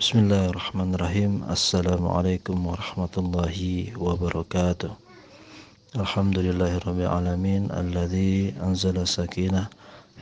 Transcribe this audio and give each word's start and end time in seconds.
بسم 0.00 0.18
الله 0.18 0.46
الرحمن 0.50 0.94
الرحيم 0.94 1.32
السلام 1.50 2.08
عليكم 2.08 2.66
ورحمة 2.66 3.14
الله 3.18 3.58
وبركاته 3.98 4.90
الحمد 5.96 6.38
لله 6.38 6.72
رب 6.86 6.98
العالمين 7.00 7.62
الذي 7.70 8.54
أنزل 8.62 8.96
السكينة 8.98 9.68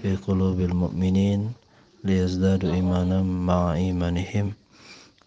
في 0.03 0.16
قلوب 0.16 0.61
المؤمنين 0.61 1.53
ليزدادوا 2.04 2.72
إيمانا 2.74 3.22
مع 3.22 3.74
إيمانهم 3.74 4.53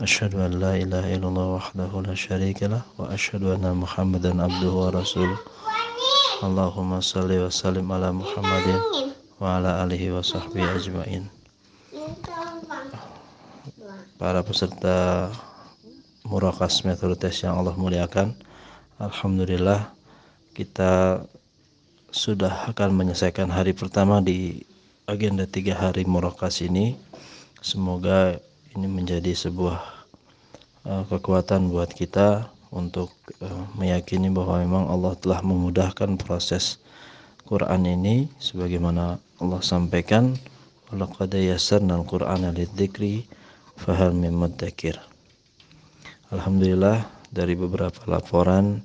أشهد 0.02 0.36
أن 0.36 0.52
لا 0.60 0.76
إله 0.78 1.16
إلا 1.16 1.28
الله 1.28 1.48
وحده 1.58 1.92
لا 2.08 2.16
شريك 2.16 2.64
له 2.64 2.82
وأشهد 2.98 3.44
أن 3.44 3.66
محمدا 3.84 4.32
عبده 4.44 4.72
ورسوله 4.72 5.38
اللهم 6.44 6.92
صل 7.02 7.32
وسلم 7.32 7.92
على 7.92 8.12
محمد 8.12 8.68
وعلى 9.42 9.70
آله 9.84 10.02
وصحبه 10.18 10.76
أجمعين 10.76 11.24
para 14.16 14.40
peserta 14.48 15.28
murakas 16.24 16.88
metode 16.88 17.20
tes 17.20 17.44
yang 17.44 17.60
Allah 17.60 17.76
muliakan. 17.76 18.32
Alhamdulillah 18.96 19.92
kita 20.56 21.20
sudah 22.16 22.72
akan 22.72 22.96
menyelesaikan 22.96 23.52
hari 23.52 23.76
pertama 23.76 24.24
di 24.24 24.64
agenda 25.04 25.44
tiga 25.44 25.76
hari 25.76 26.08
murakas 26.08 26.64
ini. 26.64 26.96
Semoga 27.60 28.40
ini 28.72 28.88
menjadi 28.88 29.36
sebuah 29.36 29.84
uh, 30.88 31.04
kekuatan 31.12 31.68
buat 31.68 31.92
kita 31.92 32.48
untuk 32.72 33.12
uh, 33.44 33.68
meyakini 33.76 34.32
bahwa 34.32 34.64
memang 34.64 34.86
Allah 34.88 35.12
telah 35.20 35.44
memudahkan 35.44 36.16
proses 36.24 36.80
Quran 37.44 37.84
ini. 37.84 38.32
Sebagaimana 38.40 39.20
Allah 39.44 39.60
sampaikan 39.60 40.40
walaqad 40.88 41.36
yassarna 41.36 42.00
al-Qur'ana 42.00 42.56
lidzikri 42.56 43.28
fahal 43.76 44.16
min 44.16 44.36
Alhamdulillah 46.34 46.98
dari 47.30 47.54
beberapa 47.54 48.00
laporan 48.08 48.82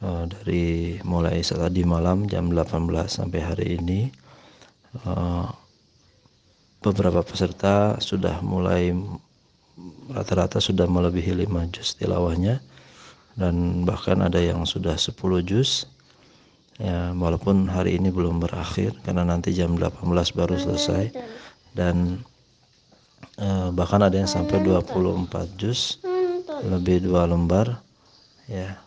uh, 0.00 0.24
dari 0.26 0.96
mulai 1.04 1.44
tadi 1.44 1.84
malam 1.84 2.24
jam 2.26 2.50
18 2.50 2.88
sampai 3.06 3.40
hari 3.44 3.66
ini 3.76 4.08
uh, 5.04 5.48
beberapa 6.80 7.20
peserta 7.20 8.00
sudah 8.00 8.40
mulai 8.40 8.92
rata-rata 10.10 10.62
sudah 10.62 10.88
melebihi 10.88 11.44
5 11.44 11.74
juz 11.74 11.98
tilawahnya 12.00 12.62
dan 13.36 13.84
bahkan 13.84 14.24
ada 14.24 14.40
yang 14.40 14.64
sudah 14.64 14.96
10 14.96 15.12
juz. 15.44 15.84
Ya 16.76 17.12
walaupun 17.16 17.72
hari 17.72 17.96
ini 17.96 18.12
belum 18.12 18.36
berakhir 18.40 18.92
karena 19.00 19.24
nanti 19.24 19.52
jam 19.56 19.76
18 19.80 20.04
baru 20.36 20.56
selesai. 20.56 21.12
dan 21.76 22.24
uh, 23.40 23.68
bahkan 23.72 24.00
ada 24.04 24.16
yang 24.16 24.28
sampai 24.28 24.60
24 24.64 25.28
juz 25.60 26.00
lebih 26.64 27.04
dua 27.04 27.28
lembar 27.28 27.80
ya. 28.48 28.80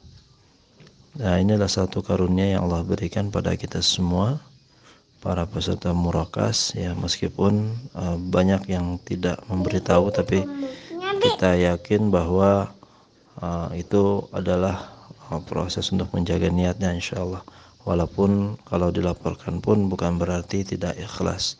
Nah 1.19 1.35
inilah 1.41 1.69
satu 1.69 2.01
karunia 2.01 2.57
yang 2.57 2.69
Allah 2.69 2.85
berikan 2.85 3.29
pada 3.29 3.53
kita 3.53 3.83
semua 3.83 4.39
para 5.19 5.45
peserta 5.45 5.93
murakas 5.93 6.73
ya. 6.73 6.95
Meskipun 6.97 7.75
uh, 7.93 8.17
banyak 8.17 8.69
yang 8.71 8.97
tidak 9.05 9.41
memberitahu 9.51 10.09
tapi 10.09 10.45
kita 11.19 11.59
yakin 11.59 12.09
bahwa 12.09 12.71
uh, 13.43 13.69
itu 13.75 14.25
adalah 14.31 14.89
uh, 15.29 15.41
proses 15.43 15.91
untuk 15.93 16.09
menjaga 16.15 16.49
niatnya 16.49 16.95
insya 16.95 17.21
Allah. 17.21 17.43
Walaupun 17.87 18.59
kalau 18.69 18.91
dilaporkan 18.91 19.63
pun 19.63 19.89
bukan 19.89 20.19
berarti 20.19 20.61
tidak 20.67 20.99
ikhlas 20.99 21.57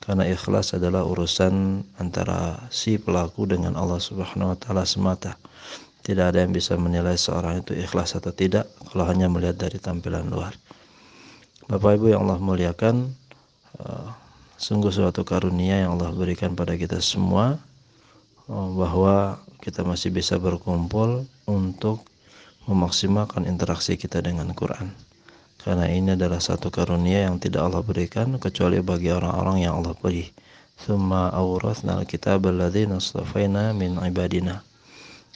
karena 0.00 0.24
ikhlas 0.24 0.72
adalah 0.72 1.04
urusan 1.04 1.84
antara 2.00 2.56
si 2.72 2.96
pelaku 2.96 3.44
dengan 3.44 3.76
Allah 3.76 4.00
Subhanahu 4.00 4.56
wa 4.56 4.58
taala 4.58 4.88
semata. 4.88 5.36
Tidak 6.00 6.32
ada 6.32 6.40
yang 6.40 6.56
bisa 6.56 6.80
menilai 6.80 7.20
seorang 7.20 7.60
itu 7.60 7.76
ikhlas 7.76 8.16
atau 8.16 8.32
tidak 8.32 8.64
kalau 8.88 9.04
hanya 9.04 9.28
melihat 9.28 9.60
dari 9.60 9.76
tampilan 9.76 10.32
luar. 10.32 10.56
Bapak 11.68 12.00
Ibu 12.00 12.16
yang 12.16 12.24
Allah 12.24 12.40
muliakan, 12.40 13.12
uh, 13.84 14.08
sungguh 14.56 14.88
suatu 14.88 15.22
karunia 15.28 15.84
yang 15.84 16.00
Allah 16.00 16.10
berikan 16.16 16.56
pada 16.56 16.72
kita 16.80 17.04
semua 17.04 17.60
uh, 18.48 18.68
bahwa 18.72 19.36
kita 19.60 19.84
masih 19.84 20.08
bisa 20.08 20.40
berkumpul 20.40 21.28
untuk 21.44 22.08
memaksimalkan 22.64 23.44
interaksi 23.44 24.00
kita 24.00 24.24
dengan 24.24 24.56
Quran 24.56 25.09
karena 25.60 25.86
ini 25.92 26.16
adalah 26.16 26.40
satu 26.40 26.72
karunia 26.72 27.28
yang 27.28 27.36
tidak 27.36 27.68
Allah 27.68 27.84
berikan 27.84 28.40
kecuali 28.40 28.80
bagi 28.80 29.12
orang-orang 29.12 29.68
yang 29.68 29.80
Allah 29.80 29.92
pilih. 29.92 30.28
Summa 30.80 31.28
awrathna 31.36 32.00
al-kitab 32.00 32.48
astafaina 32.48 33.76
min 33.76 34.00
ibadina. 34.00 34.64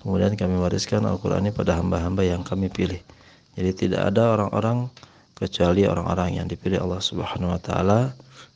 Kemudian 0.00 0.36
kami 0.36 0.56
wariskan 0.60 1.04
Al-Qur'an 1.04 1.44
ini 1.44 1.52
pada 1.52 1.76
hamba-hamba 1.76 2.24
yang 2.24 2.40
kami 2.44 2.72
pilih. 2.72 3.00
Jadi 3.56 3.88
tidak 3.88 4.12
ada 4.12 4.36
orang-orang 4.36 4.88
kecuali 5.36 5.84
orang-orang 5.84 6.40
yang 6.40 6.46
dipilih 6.48 6.80
Allah 6.80 7.00
Subhanahu 7.04 7.56
wa 7.56 7.60
taala 7.60 8.00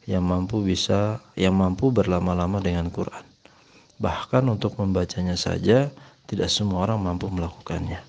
yang 0.09 0.25
mampu 0.25 0.65
bisa 0.65 1.21
yang 1.37 1.53
mampu 1.53 1.93
berlama-lama 1.93 2.65
dengan 2.65 2.89
Quran. 2.89 3.25
Bahkan 4.01 4.49
untuk 4.49 4.81
membacanya 4.81 5.37
saja 5.37 5.93
tidak 6.25 6.49
semua 6.49 6.89
orang 6.89 7.01
mampu 7.01 7.29
melakukannya. 7.29 8.01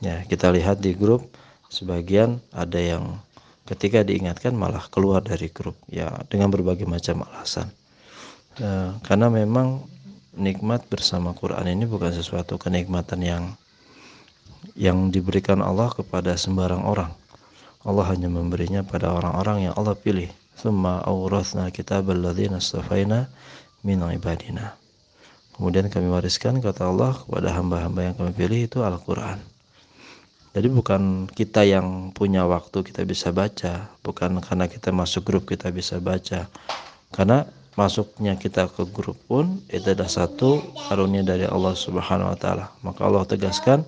Ya, 0.00 0.24
kita 0.28 0.48
lihat 0.52 0.80
di 0.80 0.96
grup 0.96 1.28
sebagian 1.70 2.42
ada 2.50 2.76
yang 2.76 3.22
ketika 3.70 4.02
diingatkan 4.02 4.50
malah 4.50 4.82
keluar 4.90 5.22
dari 5.22 5.46
grup 5.46 5.78
ya 5.86 6.10
dengan 6.26 6.50
berbagai 6.50 6.84
macam 6.90 7.22
alasan. 7.30 7.70
E, 8.58 8.98
karena 9.06 9.30
memang 9.30 9.86
nikmat 10.34 10.82
bersama 10.90 11.30
Quran 11.38 11.70
ini 11.70 11.86
bukan 11.86 12.10
sesuatu 12.10 12.58
kenikmatan 12.58 13.22
yang 13.22 13.44
yang 14.74 15.14
diberikan 15.14 15.62
Allah 15.62 15.94
kepada 15.94 16.34
sembarang 16.34 16.82
orang. 16.82 17.14
Allah 17.86 18.12
hanya 18.12 18.28
memberinya 18.28 18.84
pada 18.84 19.08
orang-orang 19.14 19.70
yang 19.70 19.74
Allah 19.78 19.96
pilih. 19.96 20.28
Summa 20.58 21.00
awrathna 21.06 21.72
kitab 21.72 22.12
alladzina 22.12 22.60
astafaina 22.60 23.30
min 23.80 24.04
ibadina. 24.04 24.76
Kemudian 25.56 25.88
kami 25.88 26.12
wariskan 26.12 26.60
kata 26.60 26.92
Allah 26.92 27.16
kepada 27.16 27.56
hamba-hamba 27.56 28.12
yang 28.12 28.14
kami 28.18 28.32
pilih 28.36 28.60
itu 28.68 28.78
Al-Quran 28.84 29.49
jadi 30.50 30.66
bukan 30.66 31.30
kita 31.30 31.62
yang 31.62 32.10
punya 32.10 32.42
waktu 32.42 32.82
kita 32.82 33.06
bisa 33.06 33.30
baca, 33.30 33.86
bukan 34.02 34.42
karena 34.42 34.66
kita 34.66 34.90
masuk 34.90 35.22
grup 35.22 35.46
kita 35.46 35.70
bisa 35.70 36.02
baca. 36.02 36.50
Karena 37.14 37.46
masuknya 37.78 38.34
kita 38.34 38.66
ke 38.66 38.82
grup 38.90 39.14
pun 39.30 39.62
itu 39.70 39.86
adalah 39.94 40.10
satu 40.10 40.58
karunia 40.90 41.22
dari 41.22 41.46
Allah 41.46 41.78
Subhanahu 41.78 42.34
wa 42.34 42.38
taala. 42.38 42.66
Maka 42.82 43.00
Allah 43.06 43.22
tegaskan 43.30 43.86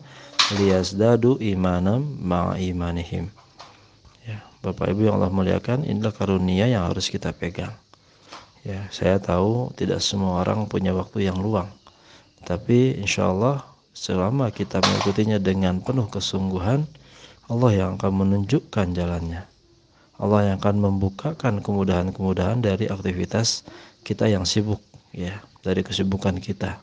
liyazdadu 0.54 1.42
imanam 1.42 2.06
ma'a 2.22 2.54
imanihim. 2.62 3.26
Ya, 4.22 4.38
Bapak 4.62 4.94
Ibu 4.94 5.10
yang 5.10 5.18
Allah 5.18 5.34
muliakan, 5.34 5.82
inilah 5.82 6.14
karunia 6.14 6.70
yang 6.70 6.86
harus 6.86 7.10
kita 7.10 7.34
pegang. 7.34 7.74
Ya, 8.62 8.86
saya 8.94 9.18
tahu 9.18 9.74
tidak 9.74 9.98
semua 9.98 10.46
orang 10.46 10.70
punya 10.70 10.94
waktu 10.94 11.26
yang 11.26 11.42
luang. 11.42 11.66
Tapi 12.46 13.02
insya 13.02 13.34
Allah 13.34 13.66
selama 13.92 14.48
kita 14.50 14.80
mengikutinya 14.80 15.38
dengan 15.38 15.84
penuh 15.84 16.08
kesungguhan 16.08 16.88
Allah 17.48 17.70
yang 17.76 17.90
akan 18.00 18.12
menunjukkan 18.24 18.96
jalannya. 18.96 19.44
Allah 20.16 20.40
yang 20.48 20.56
akan 20.62 20.76
membukakan 20.80 21.60
kemudahan-kemudahan 21.60 22.64
dari 22.64 22.88
aktivitas 22.88 23.66
kita 24.06 24.30
yang 24.30 24.48
sibuk 24.48 24.80
ya 25.12 25.42
dari 25.60 25.84
kesibukan 25.84 26.40
kita. 26.40 26.80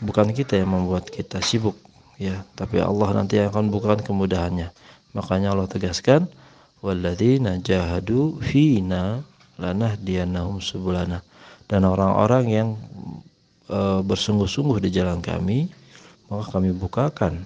Bukan 0.00 0.32
kita 0.32 0.60
yang 0.60 0.72
membuat 0.72 1.08
kita 1.08 1.40
sibuk 1.40 1.76
ya 2.20 2.44
tapi 2.58 2.80
Allah 2.80 3.16
nanti 3.16 3.40
yang 3.40 3.48
akan 3.54 3.72
bukakan 3.72 4.04
kemudahannya. 4.04 4.68
Makanya 5.16 5.56
Allah 5.56 5.66
tegaskan 5.70 6.28
walladzina 6.84 7.56
jahadu 7.60 8.40
fina 8.44 9.24
lanahdiyannahum 9.56 10.60
subulana. 10.60 11.24
Dan 11.70 11.86
orang-orang 11.86 12.44
yang 12.50 12.68
e, 13.70 14.02
bersungguh-sungguh 14.02 14.82
di 14.82 14.90
jalan 14.90 15.22
kami 15.22 15.70
maka 16.30 16.56
kami 16.56 16.70
bukakan 16.70 17.42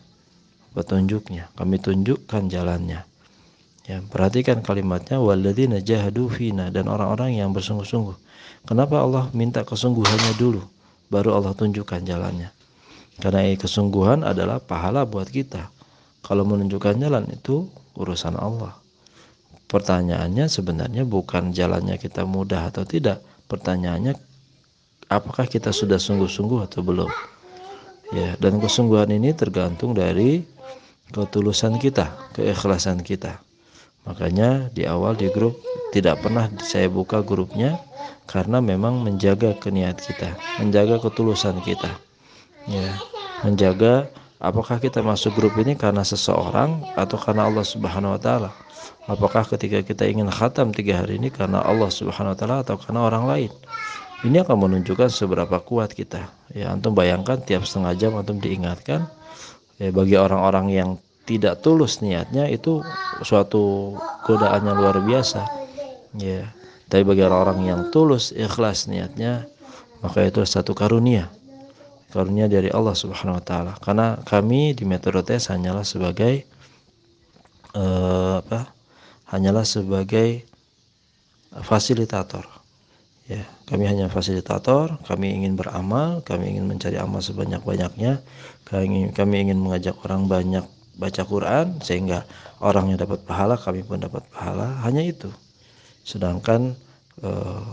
petunjuknya, 0.76 1.48
kami 1.56 1.80
tunjukkan 1.80 2.52
jalannya. 2.52 3.08
Ya, 3.84 4.00
perhatikan 4.00 4.64
kalimatnya 4.64 5.20
walladzina 5.20 5.80
jahadu 5.80 6.28
fina 6.28 6.68
dan 6.68 6.88
orang-orang 6.88 7.36
yang 7.40 7.52
bersungguh-sungguh. 7.52 8.16
Kenapa 8.64 9.00
Allah 9.00 9.28
minta 9.36 9.60
kesungguhannya 9.60 10.36
dulu 10.40 10.64
baru 11.12 11.36
Allah 11.36 11.52
tunjukkan 11.52 12.04
jalannya? 12.04 12.48
Karena 13.20 13.44
kesungguhan 13.56 14.24
adalah 14.24 14.60
pahala 14.60 15.04
buat 15.04 15.28
kita. 15.28 15.68
Kalau 16.24 16.48
menunjukkan 16.48 16.96
jalan 16.96 17.28
itu 17.28 17.68
urusan 17.96 18.40
Allah. 18.40 18.72
Pertanyaannya 19.68 20.48
sebenarnya 20.48 21.04
bukan 21.04 21.52
jalannya 21.52 22.00
kita 22.00 22.24
mudah 22.24 22.72
atau 22.72 22.88
tidak. 22.88 23.20
Pertanyaannya 23.52 24.16
apakah 25.12 25.44
kita 25.44 25.76
sudah 25.76 26.00
sungguh-sungguh 26.00 26.64
atau 26.64 26.80
belum? 26.80 27.33
Ya 28.14 28.38
dan 28.38 28.62
kesungguhan 28.62 29.10
ini 29.10 29.34
tergantung 29.34 29.92
dari 29.92 30.46
ketulusan 31.10 31.82
kita 31.82 32.14
keikhlasan 32.38 33.02
kita. 33.02 33.42
Makanya 34.06 34.70
di 34.70 34.84
awal 34.86 35.18
di 35.18 35.32
grup 35.32 35.58
tidak 35.90 36.22
pernah 36.22 36.46
saya 36.62 36.86
buka 36.86 37.24
grupnya 37.24 37.80
karena 38.30 38.60
memang 38.62 39.02
menjaga 39.02 39.56
keniat 39.58 39.98
kita 39.98 40.38
menjaga 40.62 41.02
ketulusan 41.02 41.58
kita. 41.66 41.90
Ya 42.70 42.94
menjaga 43.42 44.08
apakah 44.38 44.78
kita 44.78 45.02
masuk 45.02 45.34
grup 45.36 45.58
ini 45.58 45.74
karena 45.74 46.06
seseorang 46.06 46.86
atau 46.94 47.18
karena 47.18 47.50
Allah 47.50 47.66
Subhanahu 47.66 48.14
wa 48.14 48.20
taala. 48.22 48.50
Apakah 49.04 49.44
ketika 49.44 49.84
kita 49.84 50.08
ingin 50.08 50.32
khatam 50.32 50.72
tiga 50.72 51.04
hari 51.04 51.20
ini 51.20 51.28
karena 51.28 51.60
Allah 51.60 51.92
Subhanahu 51.92 52.32
wa 52.32 52.38
taala 52.38 52.56
atau 52.64 52.80
karena 52.80 53.04
orang 53.04 53.24
lain 53.28 53.52
ini 54.24 54.40
akan 54.40 54.56
menunjukkan 54.56 55.12
seberapa 55.12 55.60
kuat 55.60 55.92
kita. 55.92 56.32
Ya 56.56 56.72
antum 56.72 56.96
bayangkan 56.96 57.44
tiap 57.44 57.68
setengah 57.68 57.92
jam 57.94 58.12
antum 58.16 58.40
diingatkan 58.40 59.04
ya 59.76 59.92
bagi 59.92 60.16
orang-orang 60.16 60.66
yang 60.72 60.90
tidak 61.28 61.60
tulus 61.60 62.00
niatnya 62.00 62.48
itu 62.48 62.80
suatu 63.20 63.94
godaan 64.24 64.64
yang 64.64 64.76
luar 64.80 64.96
biasa. 65.04 65.44
Ya 66.16 66.48
tapi 66.88 67.04
bagi 67.04 67.20
orang-orang 67.20 67.68
yang 67.68 67.80
tulus 67.92 68.32
ikhlas 68.32 68.88
niatnya 68.88 69.44
maka 70.00 70.24
itu 70.24 70.40
satu 70.48 70.72
karunia. 70.72 71.28
Karunia 72.08 72.48
dari 72.48 72.70
Allah 72.72 72.96
Subhanahu 72.96 73.42
wa 73.42 73.44
taala. 73.44 73.72
Karena 73.82 74.16
kami 74.24 74.72
di 74.72 74.86
Metro 74.88 75.20
Tes 75.20 75.50
hanyalah 75.52 75.84
sebagai 75.84 76.48
uh, 77.76 78.40
apa? 78.40 78.72
Hanyalah 79.34 79.66
sebagai 79.66 80.46
fasilitator 81.66 82.53
ya 83.24 83.40
kami 83.64 83.88
hanya 83.88 84.12
fasilitator 84.12 85.00
kami 85.08 85.32
ingin 85.32 85.56
beramal 85.56 86.20
kami 86.20 86.56
ingin 86.56 86.68
mencari 86.68 87.00
amal 87.00 87.24
sebanyak-banyaknya 87.24 88.20
kami, 88.64 89.12
kami 89.12 89.34
ingin 89.48 89.60
mengajak 89.60 89.96
orang 90.04 90.28
banyak 90.28 90.64
baca 90.94 91.22
Quran 91.26 91.82
sehingga 91.82 92.22
orangnya 92.62 93.04
dapat 93.04 93.26
pahala 93.26 93.58
kami 93.58 93.82
pun 93.82 94.00
dapat 94.00 94.22
pahala. 94.30 94.80
Hanya 94.86 95.02
itu. 95.02 95.30
Sedangkan 96.06 96.72
eh, 97.22 97.68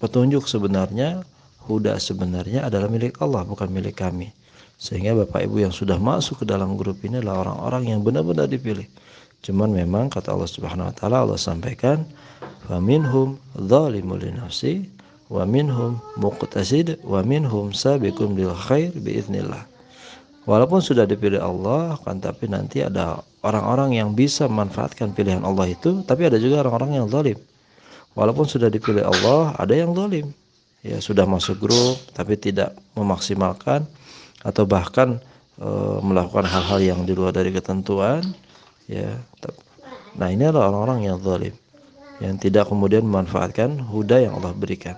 petunjuk 0.00 0.48
sebenarnya 0.48 1.22
huda 1.66 1.98
sebenarnya 1.98 2.66
adalah 2.66 2.88
milik 2.88 3.18
Allah 3.20 3.44
bukan 3.44 3.68
milik 3.68 4.00
kami. 4.00 4.32
Sehingga 4.76 5.16
Bapak 5.16 5.48
Ibu 5.48 5.64
yang 5.64 5.72
sudah 5.72 5.96
masuk 5.96 6.44
ke 6.44 6.46
dalam 6.48 6.76
grup 6.76 7.00
ini 7.00 7.24
adalah 7.24 7.48
orang-orang 7.48 7.96
yang 7.96 8.00
benar-benar 8.04 8.44
dipilih. 8.44 8.84
Cuman 9.40 9.72
memang 9.72 10.12
kata 10.12 10.36
Allah 10.36 10.50
Subhanahu 10.50 10.92
wa 10.92 10.94
taala 10.94 11.24
Allah 11.24 11.40
sampaikan 11.40 12.04
faminhum 12.66 13.38
zalimun 13.56 14.18
li 14.20 14.30
nafsi 14.34 14.74
wa 15.30 15.42
minhum 15.46 15.98
muqtasid 16.18 16.98
wa 17.02 17.22
minhum 17.22 17.70
sabiqun 17.74 18.34
bil 18.34 18.54
khair 18.54 18.94
biiznillah 18.94 19.66
walaupun 20.46 20.78
sudah 20.78 21.06
dipilih 21.06 21.42
Allah 21.42 21.98
kan 22.02 22.22
tapi 22.22 22.46
nanti 22.46 22.82
ada 22.82 23.22
orang-orang 23.46 23.94
yang 23.94 24.10
bisa 24.14 24.50
memanfaatkan 24.50 25.14
pilihan 25.14 25.46
Allah 25.46 25.70
itu 25.70 26.02
tapi 26.02 26.26
ada 26.26 26.38
juga 26.42 26.66
orang-orang 26.66 27.02
yang 27.02 27.06
zalim. 27.06 27.38
Walaupun 28.18 28.48
sudah 28.48 28.66
dipilih 28.72 29.06
Allah 29.06 29.54
ada 29.54 29.74
yang 29.76 29.94
zalim. 29.94 30.34
Ya 30.82 30.98
sudah 31.02 31.26
masuk 31.26 31.62
grup 31.62 31.98
tapi 32.14 32.34
tidak 32.38 32.74
memaksimalkan 32.94 33.86
atau 34.46 34.62
bahkan 34.66 35.18
e, 35.58 35.68
melakukan 36.02 36.46
hal-hal 36.46 36.78
yang 36.78 37.00
di 37.02 37.12
luar 37.14 37.34
dari 37.34 37.50
ketentuan 37.50 38.22
ya. 38.86 39.18
Nah 40.16 40.28
ini 40.30 40.46
adalah 40.46 40.72
orang-orang 40.72 41.10
yang 41.10 41.18
zalim 41.22 41.54
yang 42.22 42.40
tidak 42.40 42.72
kemudian 42.72 43.04
memanfaatkan 43.04 43.76
huda 43.80 44.28
yang 44.28 44.38
Allah 44.40 44.56
berikan. 44.56 44.96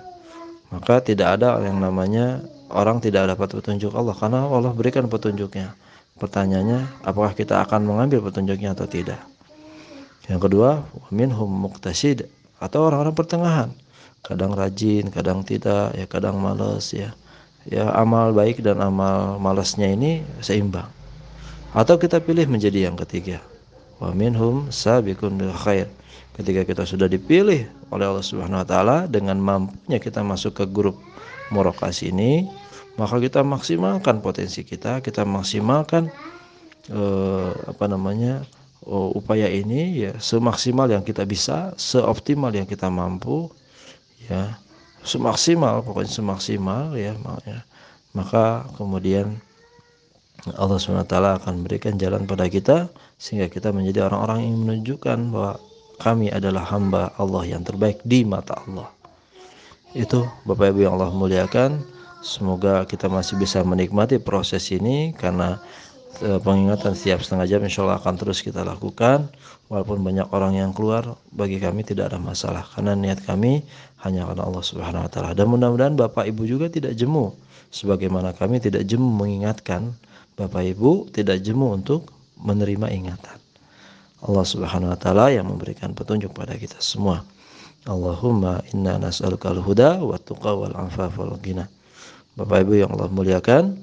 Maka 0.69 1.01
tidak 1.01 1.41
ada 1.41 1.59
yang 1.65 1.81
namanya 1.81 2.45
orang 2.69 3.01
tidak 3.01 3.33
dapat 3.33 3.57
petunjuk 3.57 3.97
Allah 3.97 4.13
karena 4.13 4.45
Allah 4.45 4.73
berikan 4.77 5.09
petunjuknya. 5.09 5.73
Pertanyaannya, 6.19 7.07
apakah 7.07 7.33
kita 7.33 7.63
akan 7.63 7.87
mengambil 7.87 8.21
petunjuknya 8.27 8.75
atau 8.75 8.91
tidak? 8.91 9.23
Yang 10.29 10.51
kedua, 10.51 10.85
minhum 11.09 11.49
muqtasid 11.49 12.29
atau 12.61 12.91
orang-orang 12.91 13.15
pertengahan. 13.17 13.71
Kadang 14.21 14.53
rajin, 14.53 15.09
kadang 15.09 15.47
tidak, 15.47 15.95
ya 15.95 16.05
kadang 16.11 16.37
males 16.43 16.91
ya. 16.93 17.15
Ya 17.69 17.89
amal 17.97 18.35
baik 18.35 18.61
dan 18.61 18.83
amal 18.83 19.41
malasnya 19.41 19.89
ini 19.89 20.21
seimbang. 20.45 20.91
Atau 21.73 21.97
kita 21.97 22.21
pilih 22.21 22.49
menjadi 22.51 22.91
yang 22.91 22.97
ketiga. 22.99 23.41
Wa 23.99 24.15
minhum 24.15 24.71
sabiqun 24.71 25.39
bil 25.39 25.55
khair. 25.55 25.91
Ketika 26.39 26.63
kita 26.63 26.87
sudah 26.87 27.11
dipilih 27.11 27.67
oleh 27.91 28.07
Allah 28.07 28.23
Subhanahu 28.23 28.63
wa 28.63 28.69
taala 28.69 28.97
dengan 29.11 29.43
mampunya 29.43 29.99
kita 29.99 30.23
masuk 30.23 30.63
ke 30.63 30.65
grup 30.71 30.95
Morokas 31.51 32.05
ini 32.05 32.47
maka 33.01 33.17
kita 33.23 33.41
maksimalkan 33.47 34.21
potensi 34.21 34.67
kita 34.67 35.01
kita 35.01 35.23
maksimalkan 35.23 36.11
eh, 36.91 37.51
apa 37.67 37.85
namanya 37.87 38.43
oh, 38.85 39.15
upaya 39.15 39.47
ini 39.47 40.07
ya 40.07 40.13
semaksimal 40.19 40.91
yang 40.91 41.07
kita 41.07 41.23
bisa 41.27 41.73
seoptimal 41.79 42.51
yang 42.55 42.67
kita 42.67 42.87
mampu 42.87 43.51
ya. 44.31 44.59
Semaksimal 45.07 45.81
pokoknya 45.87 46.11
semaksimal 46.11 46.93
ya 46.99 47.15
makanya 47.23 47.63
maka 48.13 48.67
kemudian 48.75 49.39
Allah 50.47 50.79
SWT 50.79 51.11
akan 51.11 51.67
berikan 51.67 51.99
jalan 51.99 52.23
pada 52.23 52.47
kita 52.47 52.87
sehingga 53.19 53.51
kita 53.51 53.75
menjadi 53.75 54.07
orang-orang 54.07 54.47
yang 54.47 54.57
menunjukkan 54.63 55.19
bahwa 55.35 55.59
kami 55.99 56.31
adalah 56.31 56.63
hamba 56.71 57.11
Allah 57.19 57.43
yang 57.43 57.67
terbaik 57.67 57.99
di 58.07 58.23
mata 58.23 58.55
Allah. 58.63 58.87
Itu 59.99 60.31
Bapak 60.47 60.71
Ibu 60.71 60.87
yang 60.87 60.95
Allah 60.95 61.11
muliakan. 61.11 61.83
Semoga 62.23 62.87
kita 62.87 63.11
masih 63.11 63.35
bisa 63.39 63.67
menikmati 63.67 64.23
proses 64.23 64.71
ini 64.71 65.11
karena 65.15 65.59
e, 66.23 66.39
pengingatan 66.43 66.95
setiap 66.95 67.23
setengah 67.23 67.47
jam 67.47 67.61
insya 67.63 67.87
Allah 67.87 67.99
akan 67.99 68.15
terus 68.19 68.43
kita 68.43 68.67
lakukan 68.67 69.31
walaupun 69.71 70.03
banyak 70.03 70.27
orang 70.35 70.59
yang 70.59 70.71
keluar 70.75 71.19
bagi 71.31 71.63
kami 71.63 71.87
tidak 71.87 72.11
ada 72.15 72.19
masalah 72.19 72.67
karena 72.75 72.99
niat 72.99 73.23
kami 73.23 73.63
hanya 74.03 74.27
karena 74.27 74.43
Allah 74.51 74.65
Subhanahu 74.67 75.07
Wa 75.07 75.11
Taala 75.11 75.31
dan 75.39 75.47
mudah-mudahan 75.47 75.95
Bapak 75.95 76.27
Ibu 76.27 76.43
juga 76.47 76.67
tidak 76.67 76.99
jemu 76.99 77.31
sebagaimana 77.71 78.35
kami 78.35 78.59
tidak 78.59 78.83
jemu 78.83 79.07
mengingatkan 79.07 79.95
Bapak 80.39 80.63
Ibu 80.63 81.11
tidak 81.11 81.43
jemu 81.43 81.83
untuk 81.83 82.15
menerima 82.39 82.95
ingatan 82.95 83.39
Allah 84.23 84.47
Subhanahu 84.47 84.91
wa 84.91 84.99
taala 84.99 85.31
yang 85.31 85.47
memberikan 85.47 85.95
petunjuk 85.95 86.35
pada 86.35 86.59
kita 86.59 86.79
semua. 86.83 87.23
Allahumma 87.87 88.63
inna 88.75 88.99
nas'aluka 88.99 89.55
al-huda 89.55 90.03
wa 90.03 90.19
tuqa 90.19 90.55
wal 90.55 90.75
wal 90.75 91.39
ghina. 91.39 91.71
Bapak 92.35 92.67
Ibu 92.67 92.83
yang 92.83 92.91
Allah 92.95 93.11
muliakan, 93.11 93.79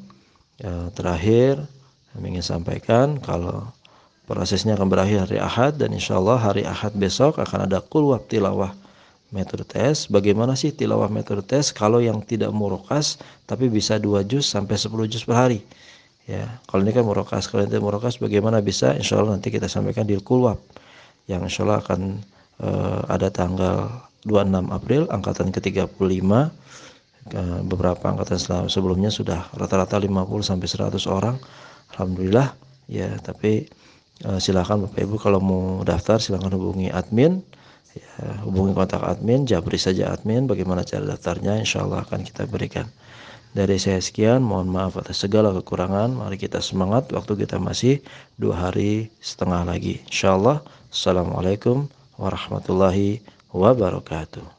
ya, 0.60 0.92
terakhir 0.92 1.64
kami 2.12 2.36
ingin 2.36 2.46
sampaikan 2.48 3.20
kalau 3.20 3.68
prosesnya 4.28 4.76
akan 4.76 4.88
berakhir 4.88 5.28
hari 5.28 5.40
Ahad 5.40 5.80
dan 5.80 5.92
insya 5.96 6.20
Allah 6.20 6.40
hari 6.40 6.64
Ahad 6.64 6.96
besok 6.96 7.40
akan 7.40 7.68
ada 7.68 7.80
kulwab 7.84 8.28
tilawah 8.28 8.72
metode 9.32 9.68
tes. 9.68 10.08
Bagaimana 10.08 10.56
sih 10.56 10.72
tilawah 10.72 11.08
metode 11.12 11.44
tes 11.44 11.72
kalau 11.72 12.00
yang 12.04 12.24
tidak 12.24 12.52
murokas 12.52 13.20
tapi 13.48 13.72
bisa 13.72 14.00
2 14.00 14.24
juz 14.28 14.48
sampai 14.48 14.76
10 14.76 15.12
juz 15.12 15.24
per 15.24 15.36
hari? 15.36 15.60
Ya. 16.30 16.46
Kalau 16.70 16.82
ini 16.86 16.92
kan 16.94 17.06
murokas. 17.06 17.50
Kalau 17.50 17.66
ini 17.66 17.78
murokas 17.78 18.18
bagaimana 18.18 18.62
bisa 18.62 18.94
insya 18.98 19.22
Allah 19.22 19.38
nanti 19.38 19.54
kita 19.54 19.70
sampaikan 19.70 20.06
di 20.06 20.18
kulwab 20.20 20.60
yang 21.26 21.46
insya 21.46 21.66
Allah 21.66 21.82
akan 21.82 22.02
uh, 22.62 23.02
ada 23.10 23.30
tanggal 23.34 23.90
26 24.26 24.74
April 24.74 25.02
angkatan 25.14 25.54
ke-35 25.54 26.02
uh, 26.26 26.50
beberapa 27.66 28.04
angkatan 28.10 28.70
sebelumnya 28.70 29.14
sudah 29.14 29.50
rata-rata 29.54 30.02
50 30.02 30.12
sampai 30.42 30.68
100 30.68 31.06
orang. 31.10 31.38
Alhamdulillah. 31.94 32.54
Ya 32.86 33.18
tapi 33.22 33.66
uh, 34.26 34.38
silakan 34.38 34.86
Bapak 34.86 35.02
Ibu 35.02 35.16
kalau 35.18 35.40
mau 35.42 35.82
daftar 35.82 36.22
silakan 36.22 36.54
hubungi 36.58 36.94
admin. 36.94 37.42
Ya, 37.96 38.44
hubungi 38.44 38.76
kontak 38.76 39.08
admin 39.08 39.48
jabri 39.48 39.80
saja 39.80 40.12
admin. 40.12 40.52
Bagaimana 40.52 40.84
cara 40.84 41.16
daftarnya 41.16 41.64
insya 41.64 41.88
Allah 41.88 42.04
akan 42.04 42.28
kita 42.28 42.44
berikan 42.44 42.92
dari 43.56 43.80
saya 43.80 44.04
sekian, 44.04 44.44
mohon 44.44 44.68
maaf 44.68 45.00
atas 45.00 45.24
segala 45.24 45.56
kekurangan. 45.56 46.12
Mari 46.12 46.36
kita 46.36 46.60
semangat 46.60 47.08
waktu 47.16 47.48
kita 47.48 47.56
masih 47.56 48.04
dua 48.36 48.68
hari 48.68 49.08
setengah 49.24 49.64
lagi. 49.64 50.04
Insya 50.12 50.36
Allah. 50.36 50.60
Assalamualaikum 50.92 51.88
warahmatullahi 52.20 53.24
wabarakatuh. 53.56 54.55